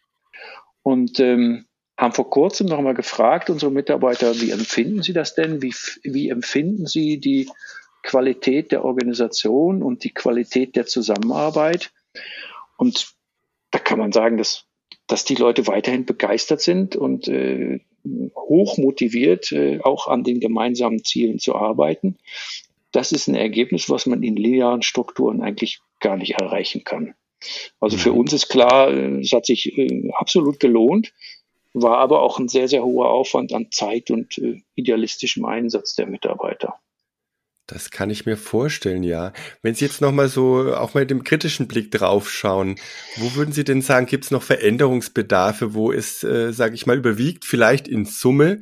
und 0.83 1.18
ähm, 1.18 1.66
haben 1.96 2.12
vor 2.12 2.28
kurzem 2.28 2.66
nochmal 2.66 2.94
gefragt, 2.94 3.50
unsere 3.50 3.70
Mitarbeiter, 3.70 4.40
wie 4.40 4.50
empfinden 4.50 5.02
Sie 5.02 5.12
das 5.12 5.34
denn? 5.34 5.62
Wie, 5.62 5.74
wie 6.02 6.28
empfinden 6.28 6.86
Sie 6.86 7.18
die 7.18 7.48
Qualität 8.02 8.72
der 8.72 8.84
Organisation 8.84 9.82
und 9.82 10.04
die 10.04 10.12
Qualität 10.12 10.76
der 10.76 10.86
Zusammenarbeit? 10.86 11.92
Und 12.76 13.14
da 13.70 13.78
kann 13.78 13.98
man 13.98 14.12
sagen, 14.12 14.36
dass, 14.36 14.64
dass 15.06 15.24
die 15.24 15.36
Leute 15.36 15.66
weiterhin 15.66 16.04
begeistert 16.04 16.60
sind 16.60 16.96
und 16.96 17.28
äh, 17.28 17.80
hoch 18.34 18.76
motiviert, 18.76 19.52
äh, 19.52 19.80
auch 19.82 20.08
an 20.08 20.24
den 20.24 20.40
gemeinsamen 20.40 21.04
Zielen 21.04 21.38
zu 21.38 21.54
arbeiten 21.54 22.18
das 22.94 23.10
ist 23.10 23.26
ein 23.26 23.34
Ergebnis, 23.34 23.90
was 23.90 24.06
man 24.06 24.22
in 24.22 24.36
linearen 24.36 24.82
Strukturen 24.82 25.42
eigentlich 25.42 25.80
gar 26.00 26.16
nicht 26.16 26.34
erreichen 26.34 26.84
kann. 26.84 27.14
Also 27.80 27.96
für 27.96 28.12
mhm. 28.12 28.18
uns 28.18 28.32
ist 28.32 28.48
klar, 28.48 28.88
es 28.90 29.32
hat 29.32 29.46
sich 29.46 29.76
äh, 29.76 30.10
absolut 30.14 30.60
gelohnt, 30.60 31.12
war 31.75 31.99
aber 31.99 32.23
auch 32.23 32.38
ein 32.38 32.49
sehr, 32.49 32.69
sehr 32.69 32.85
hoher 32.85 33.11
Aufwand 33.11 33.52
an 33.52 33.71
Zeit 33.71 34.11
und 34.11 34.38
äh, 34.38 34.62
idealistischem 34.75 35.45
Einsatz 35.45 35.95
der 35.95 36.07
Mitarbeiter. 36.07 36.78
Das 37.66 37.90
kann 37.90 38.11
ich 38.11 38.26
mir 38.26 38.37
vorstellen, 38.37 39.02
ja. 39.02 39.33
Wenn 39.62 39.75
Sie 39.75 39.87
jetzt 39.87 40.02
nochmal 40.02 40.28
so 40.28 40.75
auch 40.75 40.93
mal 40.95 41.00
mit 41.00 41.11
dem 41.11 41.25
kritischen 41.25 41.66
Blick 41.66 41.90
draufschauen, 41.90 42.76
wo 43.16 43.35
würden 43.35 43.52
Sie 43.52 43.64
denn 43.64 43.81
sagen, 43.81 44.07
gibt 44.07 44.25
es 44.25 44.31
noch 44.31 44.43
Veränderungsbedarfe, 44.43 45.75
wo 45.75 45.90
es, 45.90 46.23
äh, 46.23 46.52
sage 46.52 46.75
ich 46.75 46.87
mal, 46.87 46.99
überwiegt, 46.99 47.47
vielleicht 47.47 47.88
in 47.88 48.04
Summe 48.04 48.61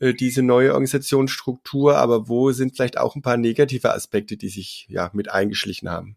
äh, 0.00 0.12
diese 0.12 0.42
neue 0.42 0.70
Organisationsstruktur, 0.70 1.96
aber 1.96 2.28
wo 2.28 2.50
sind 2.50 2.74
vielleicht 2.74 2.98
auch 2.98 3.14
ein 3.14 3.22
paar 3.22 3.36
negative 3.36 3.94
Aspekte, 3.94 4.36
die 4.36 4.48
sich 4.48 4.86
ja 4.88 5.10
mit 5.12 5.30
eingeschlichen 5.30 5.88
haben? 5.88 6.16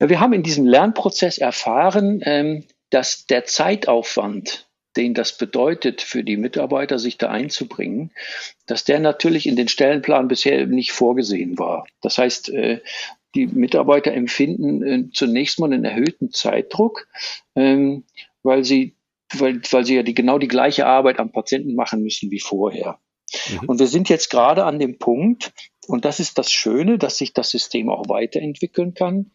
Ja, 0.00 0.08
wir 0.08 0.18
haben 0.18 0.32
in 0.32 0.42
diesem 0.42 0.66
Lernprozess 0.66 1.38
erfahren, 1.38 2.20
ähm, 2.24 2.64
dass 2.90 3.26
der 3.26 3.44
Zeitaufwand, 3.44 4.68
den 4.96 5.14
das 5.14 5.38
bedeutet 5.38 6.02
für 6.02 6.24
die 6.24 6.36
Mitarbeiter, 6.36 6.98
sich 6.98 7.16
da 7.16 7.30
einzubringen, 7.30 8.12
dass 8.66 8.84
der 8.84 8.98
natürlich 8.98 9.46
in 9.46 9.56
den 9.56 9.68
Stellenplan 9.68 10.28
bisher 10.28 10.66
nicht 10.66 10.92
vorgesehen 10.92 11.58
war. 11.58 11.86
Das 12.02 12.18
heißt, 12.18 12.50
äh, 12.50 12.80
die 13.34 13.46
Mitarbeiter 13.46 14.12
empfinden 14.12 14.82
äh, 14.82 15.10
zunächst 15.12 15.60
mal 15.60 15.72
einen 15.72 15.84
erhöhten 15.84 16.32
Zeitdruck, 16.32 17.06
ähm, 17.54 18.04
weil 18.42 18.64
sie 18.64 18.96
weil, 19.32 19.60
weil 19.70 19.84
sie 19.84 19.96
ja 19.96 20.02
die, 20.02 20.14
genau 20.14 20.38
die 20.38 20.48
gleiche 20.48 20.86
Arbeit 20.86 21.18
am 21.18 21.30
Patienten 21.30 21.74
machen 21.74 22.02
müssen 22.02 22.30
wie 22.30 22.40
vorher. 22.40 22.98
Mhm. 23.48 23.68
Und 23.68 23.78
wir 23.78 23.86
sind 23.86 24.08
jetzt 24.08 24.30
gerade 24.30 24.64
an 24.64 24.78
dem 24.78 24.98
Punkt, 24.98 25.52
und 25.86 26.04
das 26.04 26.20
ist 26.20 26.38
das 26.38 26.52
Schöne, 26.52 26.98
dass 26.98 27.18
sich 27.18 27.32
das 27.32 27.50
System 27.50 27.90
auch 27.90 28.08
weiterentwickeln 28.08 28.94
kann, 28.94 29.30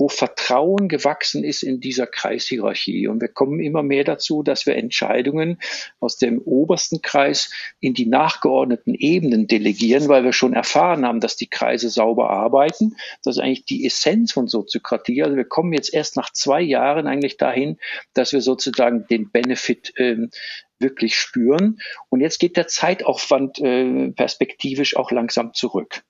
wo 0.00 0.08
Vertrauen 0.08 0.88
gewachsen 0.88 1.44
ist 1.44 1.62
in 1.62 1.78
dieser 1.78 2.06
Kreishierarchie. 2.06 3.06
Und 3.06 3.20
wir 3.20 3.28
kommen 3.28 3.60
immer 3.60 3.82
mehr 3.82 4.02
dazu, 4.02 4.42
dass 4.42 4.64
wir 4.64 4.74
Entscheidungen 4.76 5.58
aus 6.00 6.16
dem 6.16 6.40
obersten 6.40 7.02
Kreis 7.02 7.52
in 7.80 7.92
die 7.92 8.06
nachgeordneten 8.06 8.94
Ebenen 8.94 9.46
delegieren, 9.46 10.08
weil 10.08 10.24
wir 10.24 10.32
schon 10.32 10.54
erfahren 10.54 11.04
haben, 11.04 11.20
dass 11.20 11.36
die 11.36 11.50
Kreise 11.50 11.90
sauber 11.90 12.30
arbeiten. 12.30 12.96
Das 13.22 13.36
ist 13.36 13.42
eigentlich 13.42 13.66
die 13.66 13.84
Essenz 13.84 14.32
von 14.32 14.48
Soziokratie. 14.48 15.22
Also 15.22 15.36
wir 15.36 15.44
kommen 15.44 15.74
jetzt 15.74 15.92
erst 15.92 16.16
nach 16.16 16.32
zwei 16.32 16.62
Jahren 16.62 17.06
eigentlich 17.06 17.36
dahin, 17.36 17.78
dass 18.14 18.32
wir 18.32 18.40
sozusagen 18.40 19.06
den 19.06 19.30
Benefit 19.30 19.92
ähm, 19.98 20.30
wirklich 20.78 21.14
spüren. 21.14 21.78
Und 22.08 22.22
jetzt 22.22 22.40
geht 22.40 22.56
der 22.56 22.68
Zeitaufwand 22.68 23.58
äh, 23.60 24.12
perspektivisch 24.12 24.96
auch 24.96 25.10
langsam 25.10 25.52
zurück. 25.52 26.02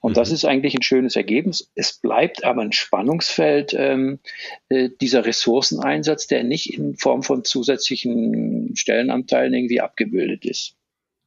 Und 0.00 0.12
mhm. 0.12 0.14
das 0.14 0.30
ist 0.30 0.44
eigentlich 0.44 0.74
ein 0.74 0.82
schönes 0.82 1.16
Ergebnis. 1.16 1.70
Es 1.74 1.94
bleibt 1.94 2.44
aber 2.44 2.62
ein 2.62 2.72
Spannungsfeld, 2.72 3.74
ähm, 3.76 4.20
äh, 4.68 4.90
dieser 5.00 5.24
Ressourceneinsatz, 5.24 6.26
der 6.26 6.44
nicht 6.44 6.72
in 6.72 6.96
Form 6.96 7.22
von 7.22 7.44
zusätzlichen 7.44 8.74
Stellenanteilen 8.76 9.54
irgendwie 9.54 9.80
abgebildet 9.80 10.44
ist. 10.44 10.75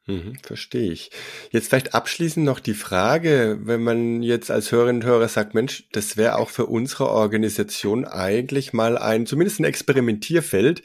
Mhm, 0.10 0.38
verstehe 0.42 0.92
ich. 0.92 1.12
Jetzt 1.52 1.70
vielleicht 1.70 1.94
abschließend 1.94 2.44
noch 2.44 2.60
die 2.60 2.74
Frage, 2.74 3.60
wenn 3.62 3.84
man 3.84 4.24
jetzt 4.24 4.50
als 4.50 4.72
Hörerinnen 4.72 5.04
und 5.04 5.08
Hörer 5.08 5.28
sagt, 5.28 5.54
Mensch, 5.54 5.88
das 5.92 6.18
wäre 6.18 6.40
auch 6.40 6.50
für 6.50 6.66
unsere 6.66 7.10
Organisation 7.10 8.06
eigentlich 8.06 8.74
mal 8.74 8.98
ein, 8.98 9.28
zumindest 9.28 9.60
ein 9.60 9.66
Experimentierfeld. 9.66 10.82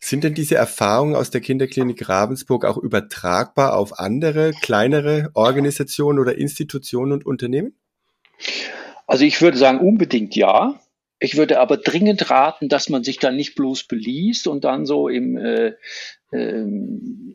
Sind 0.00 0.22
denn 0.22 0.34
diese 0.34 0.56
Erfahrungen 0.56 1.16
aus 1.16 1.30
der 1.30 1.40
Kinderklinik 1.40 2.08
Ravensburg 2.10 2.66
auch 2.66 2.76
übertragbar 2.76 3.74
auf 3.74 3.98
andere, 3.98 4.52
kleinere 4.60 5.30
Organisationen 5.32 6.18
oder 6.18 6.36
Institutionen 6.36 7.12
und 7.12 7.24
Unternehmen? 7.24 7.74
Also 9.06 9.24
ich 9.24 9.40
würde 9.40 9.56
sagen, 9.56 9.80
unbedingt 9.80 10.36
ja. 10.36 10.78
Ich 11.20 11.36
würde 11.36 11.58
aber 11.58 11.78
dringend 11.78 12.30
raten, 12.30 12.68
dass 12.68 12.90
man 12.90 13.02
sich 13.02 13.18
dann 13.18 13.34
nicht 13.34 13.54
bloß 13.54 13.84
beliest 13.84 14.46
und 14.46 14.62
dann 14.62 14.84
so 14.84 15.08
im 15.08 15.36
äh, 15.36 15.72
äh, 16.30 17.27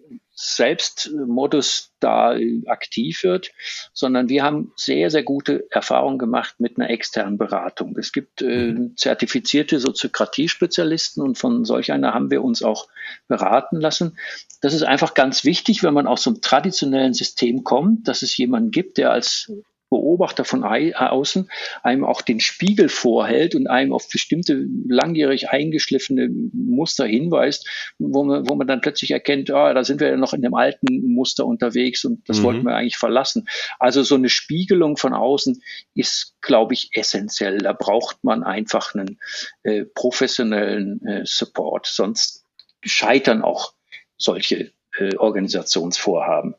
Selbstmodus 0.43 1.93
da 2.00 2.35
aktiv 2.67 3.23
wird, 3.23 3.51
sondern 3.93 4.27
wir 4.27 4.43
haben 4.43 4.73
sehr, 4.75 5.09
sehr 5.09 5.23
gute 5.23 5.65
Erfahrungen 5.71 6.19
gemacht 6.19 6.55
mit 6.59 6.77
einer 6.77 6.89
externen 6.89 7.38
Beratung. 7.38 7.97
Es 7.97 8.12
gibt 8.12 8.41
äh, 8.41 8.71
mhm. 8.71 8.97
zertifizierte 8.97 9.79
Soziokratie-Spezialisten 9.79 11.21
und 11.21 11.38
von 11.38 11.63
solch 11.63 11.91
einer 11.91 12.13
haben 12.13 12.29
wir 12.29 12.43
uns 12.43 12.62
auch 12.62 12.88
beraten 13.27 13.79
lassen. 13.79 14.17
Das 14.62 14.73
ist 14.73 14.83
einfach 14.83 15.13
ganz 15.13 15.45
wichtig, 15.45 15.81
wenn 15.81 15.93
man 15.93 16.07
aus 16.07 16.23
so 16.23 16.31
einem 16.31 16.41
traditionellen 16.41 17.13
System 17.13 17.63
kommt, 17.63 18.07
dass 18.07 18.21
es 18.21 18.35
jemanden 18.35 18.71
gibt, 18.71 18.97
der 18.97 19.12
als 19.12 19.51
Beobachter 19.93 20.43
von 20.43 20.63
außen 20.63 21.50
einem 21.83 22.03
auch 22.03 22.23
den 22.23 22.39
Spiegel 22.39 22.89
vorhält 22.89 23.53
und 23.53 23.67
einem 23.67 23.93
auf 23.93 24.09
bestimmte 24.09 24.65
langjährig 24.88 25.50
eingeschliffene 25.50 26.29
Muster 26.51 27.05
hinweist, 27.05 27.67
wo 28.00 28.23
man, 28.23 28.50
wo 28.50 28.55
man 28.55 28.65
dann 28.65 28.81
plötzlich 28.81 29.12
erkennt, 29.12 29.51
ah, 29.51 29.73
da 29.73 29.83
sind 29.83 30.00
wir 30.00 30.09
ja 30.09 30.17
noch 30.17 30.33
in 30.33 30.41
dem 30.41 30.55
alten 30.55 31.13
Muster 31.13 31.45
unterwegs 31.45 32.05
und 32.05 32.27
das 32.27 32.39
mhm. 32.39 32.43
wollten 32.43 32.65
wir 32.65 32.75
eigentlich 32.75 32.97
verlassen. 32.97 33.47
Also 33.77 34.01
so 34.01 34.15
eine 34.15 34.29
Spiegelung 34.29 34.97
von 34.97 35.13
außen 35.13 35.62
ist, 35.93 36.35
glaube 36.41 36.73
ich, 36.73 36.89
essentiell. 36.93 37.59
Da 37.59 37.73
braucht 37.73 38.23
man 38.23 38.43
einfach 38.43 38.95
einen 38.95 39.19
äh, 39.62 39.85
professionellen 39.85 41.05
äh, 41.05 41.21
Support, 41.23 41.85
sonst 41.85 42.45
scheitern 42.81 43.43
auch 43.43 43.73
solche 44.17 44.71
äh, 44.97 45.15
Organisationsvorhaben. 45.17 46.55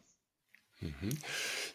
Mhm. 0.80 1.18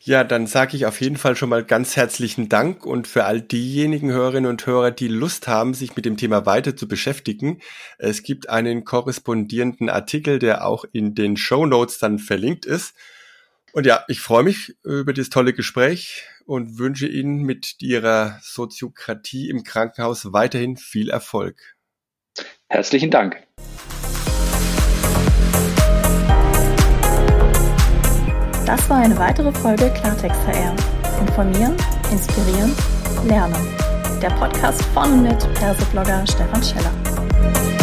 Ja, 0.09 0.23
dann 0.23 0.47
sage 0.47 0.75
ich 0.75 0.87
auf 0.87 1.01
jeden 1.01 1.17
Fall 1.17 1.35
schon 1.35 1.49
mal 1.49 1.63
ganz 1.63 1.95
herzlichen 1.95 2.49
Dank 2.49 2.83
und 2.83 3.07
für 3.07 3.25
all 3.25 3.41
diejenigen 3.41 4.09
Hörerinnen 4.09 4.49
und 4.49 4.65
Hörer, 4.65 4.89
die 4.89 5.07
Lust 5.07 5.47
haben, 5.47 5.75
sich 5.75 5.95
mit 5.95 6.03
dem 6.03 6.17
Thema 6.17 6.47
weiter 6.47 6.75
zu 6.75 6.87
beschäftigen. 6.87 7.61
Es 7.99 8.23
gibt 8.23 8.49
einen 8.49 8.85
korrespondierenden 8.85 9.87
Artikel, 9.87 10.39
der 10.39 10.65
auch 10.65 10.83
in 10.93 11.13
den 11.13 11.37
Show 11.37 11.67
Notes 11.67 11.99
dann 11.99 12.17
verlinkt 12.17 12.65
ist. 12.65 12.95
Und 13.71 13.85
ja, 13.85 14.03
ich 14.07 14.19
freue 14.19 14.41
mich 14.41 14.75
über 14.81 15.13
das 15.13 15.29
tolle 15.29 15.53
Gespräch 15.53 16.23
und 16.47 16.79
wünsche 16.79 17.07
Ihnen 17.07 17.43
mit 17.43 17.75
Ihrer 17.77 18.39
Soziokratie 18.41 19.47
im 19.47 19.63
Krankenhaus 19.63 20.33
weiterhin 20.33 20.75
viel 20.75 21.11
Erfolg. 21.11 21.75
Herzlichen 22.67 23.11
Dank. 23.11 23.45
Das 28.69 28.87
war 28.87 28.97
eine 28.97 29.17
weitere 29.17 29.51
Folge 29.51 29.89
Klartext 29.89 30.39
HR. 30.45 30.75
Informieren, 31.19 31.75
inspirieren, 32.11 32.71
lernen. 33.25 33.55
Der 34.21 34.29
Podcast 34.29 34.83
von 34.93 35.11
und 35.11 35.23
mit 35.23 35.53
Persoblogger 35.55 36.23
Stefan 36.27 36.61
Scheller. 36.61 37.78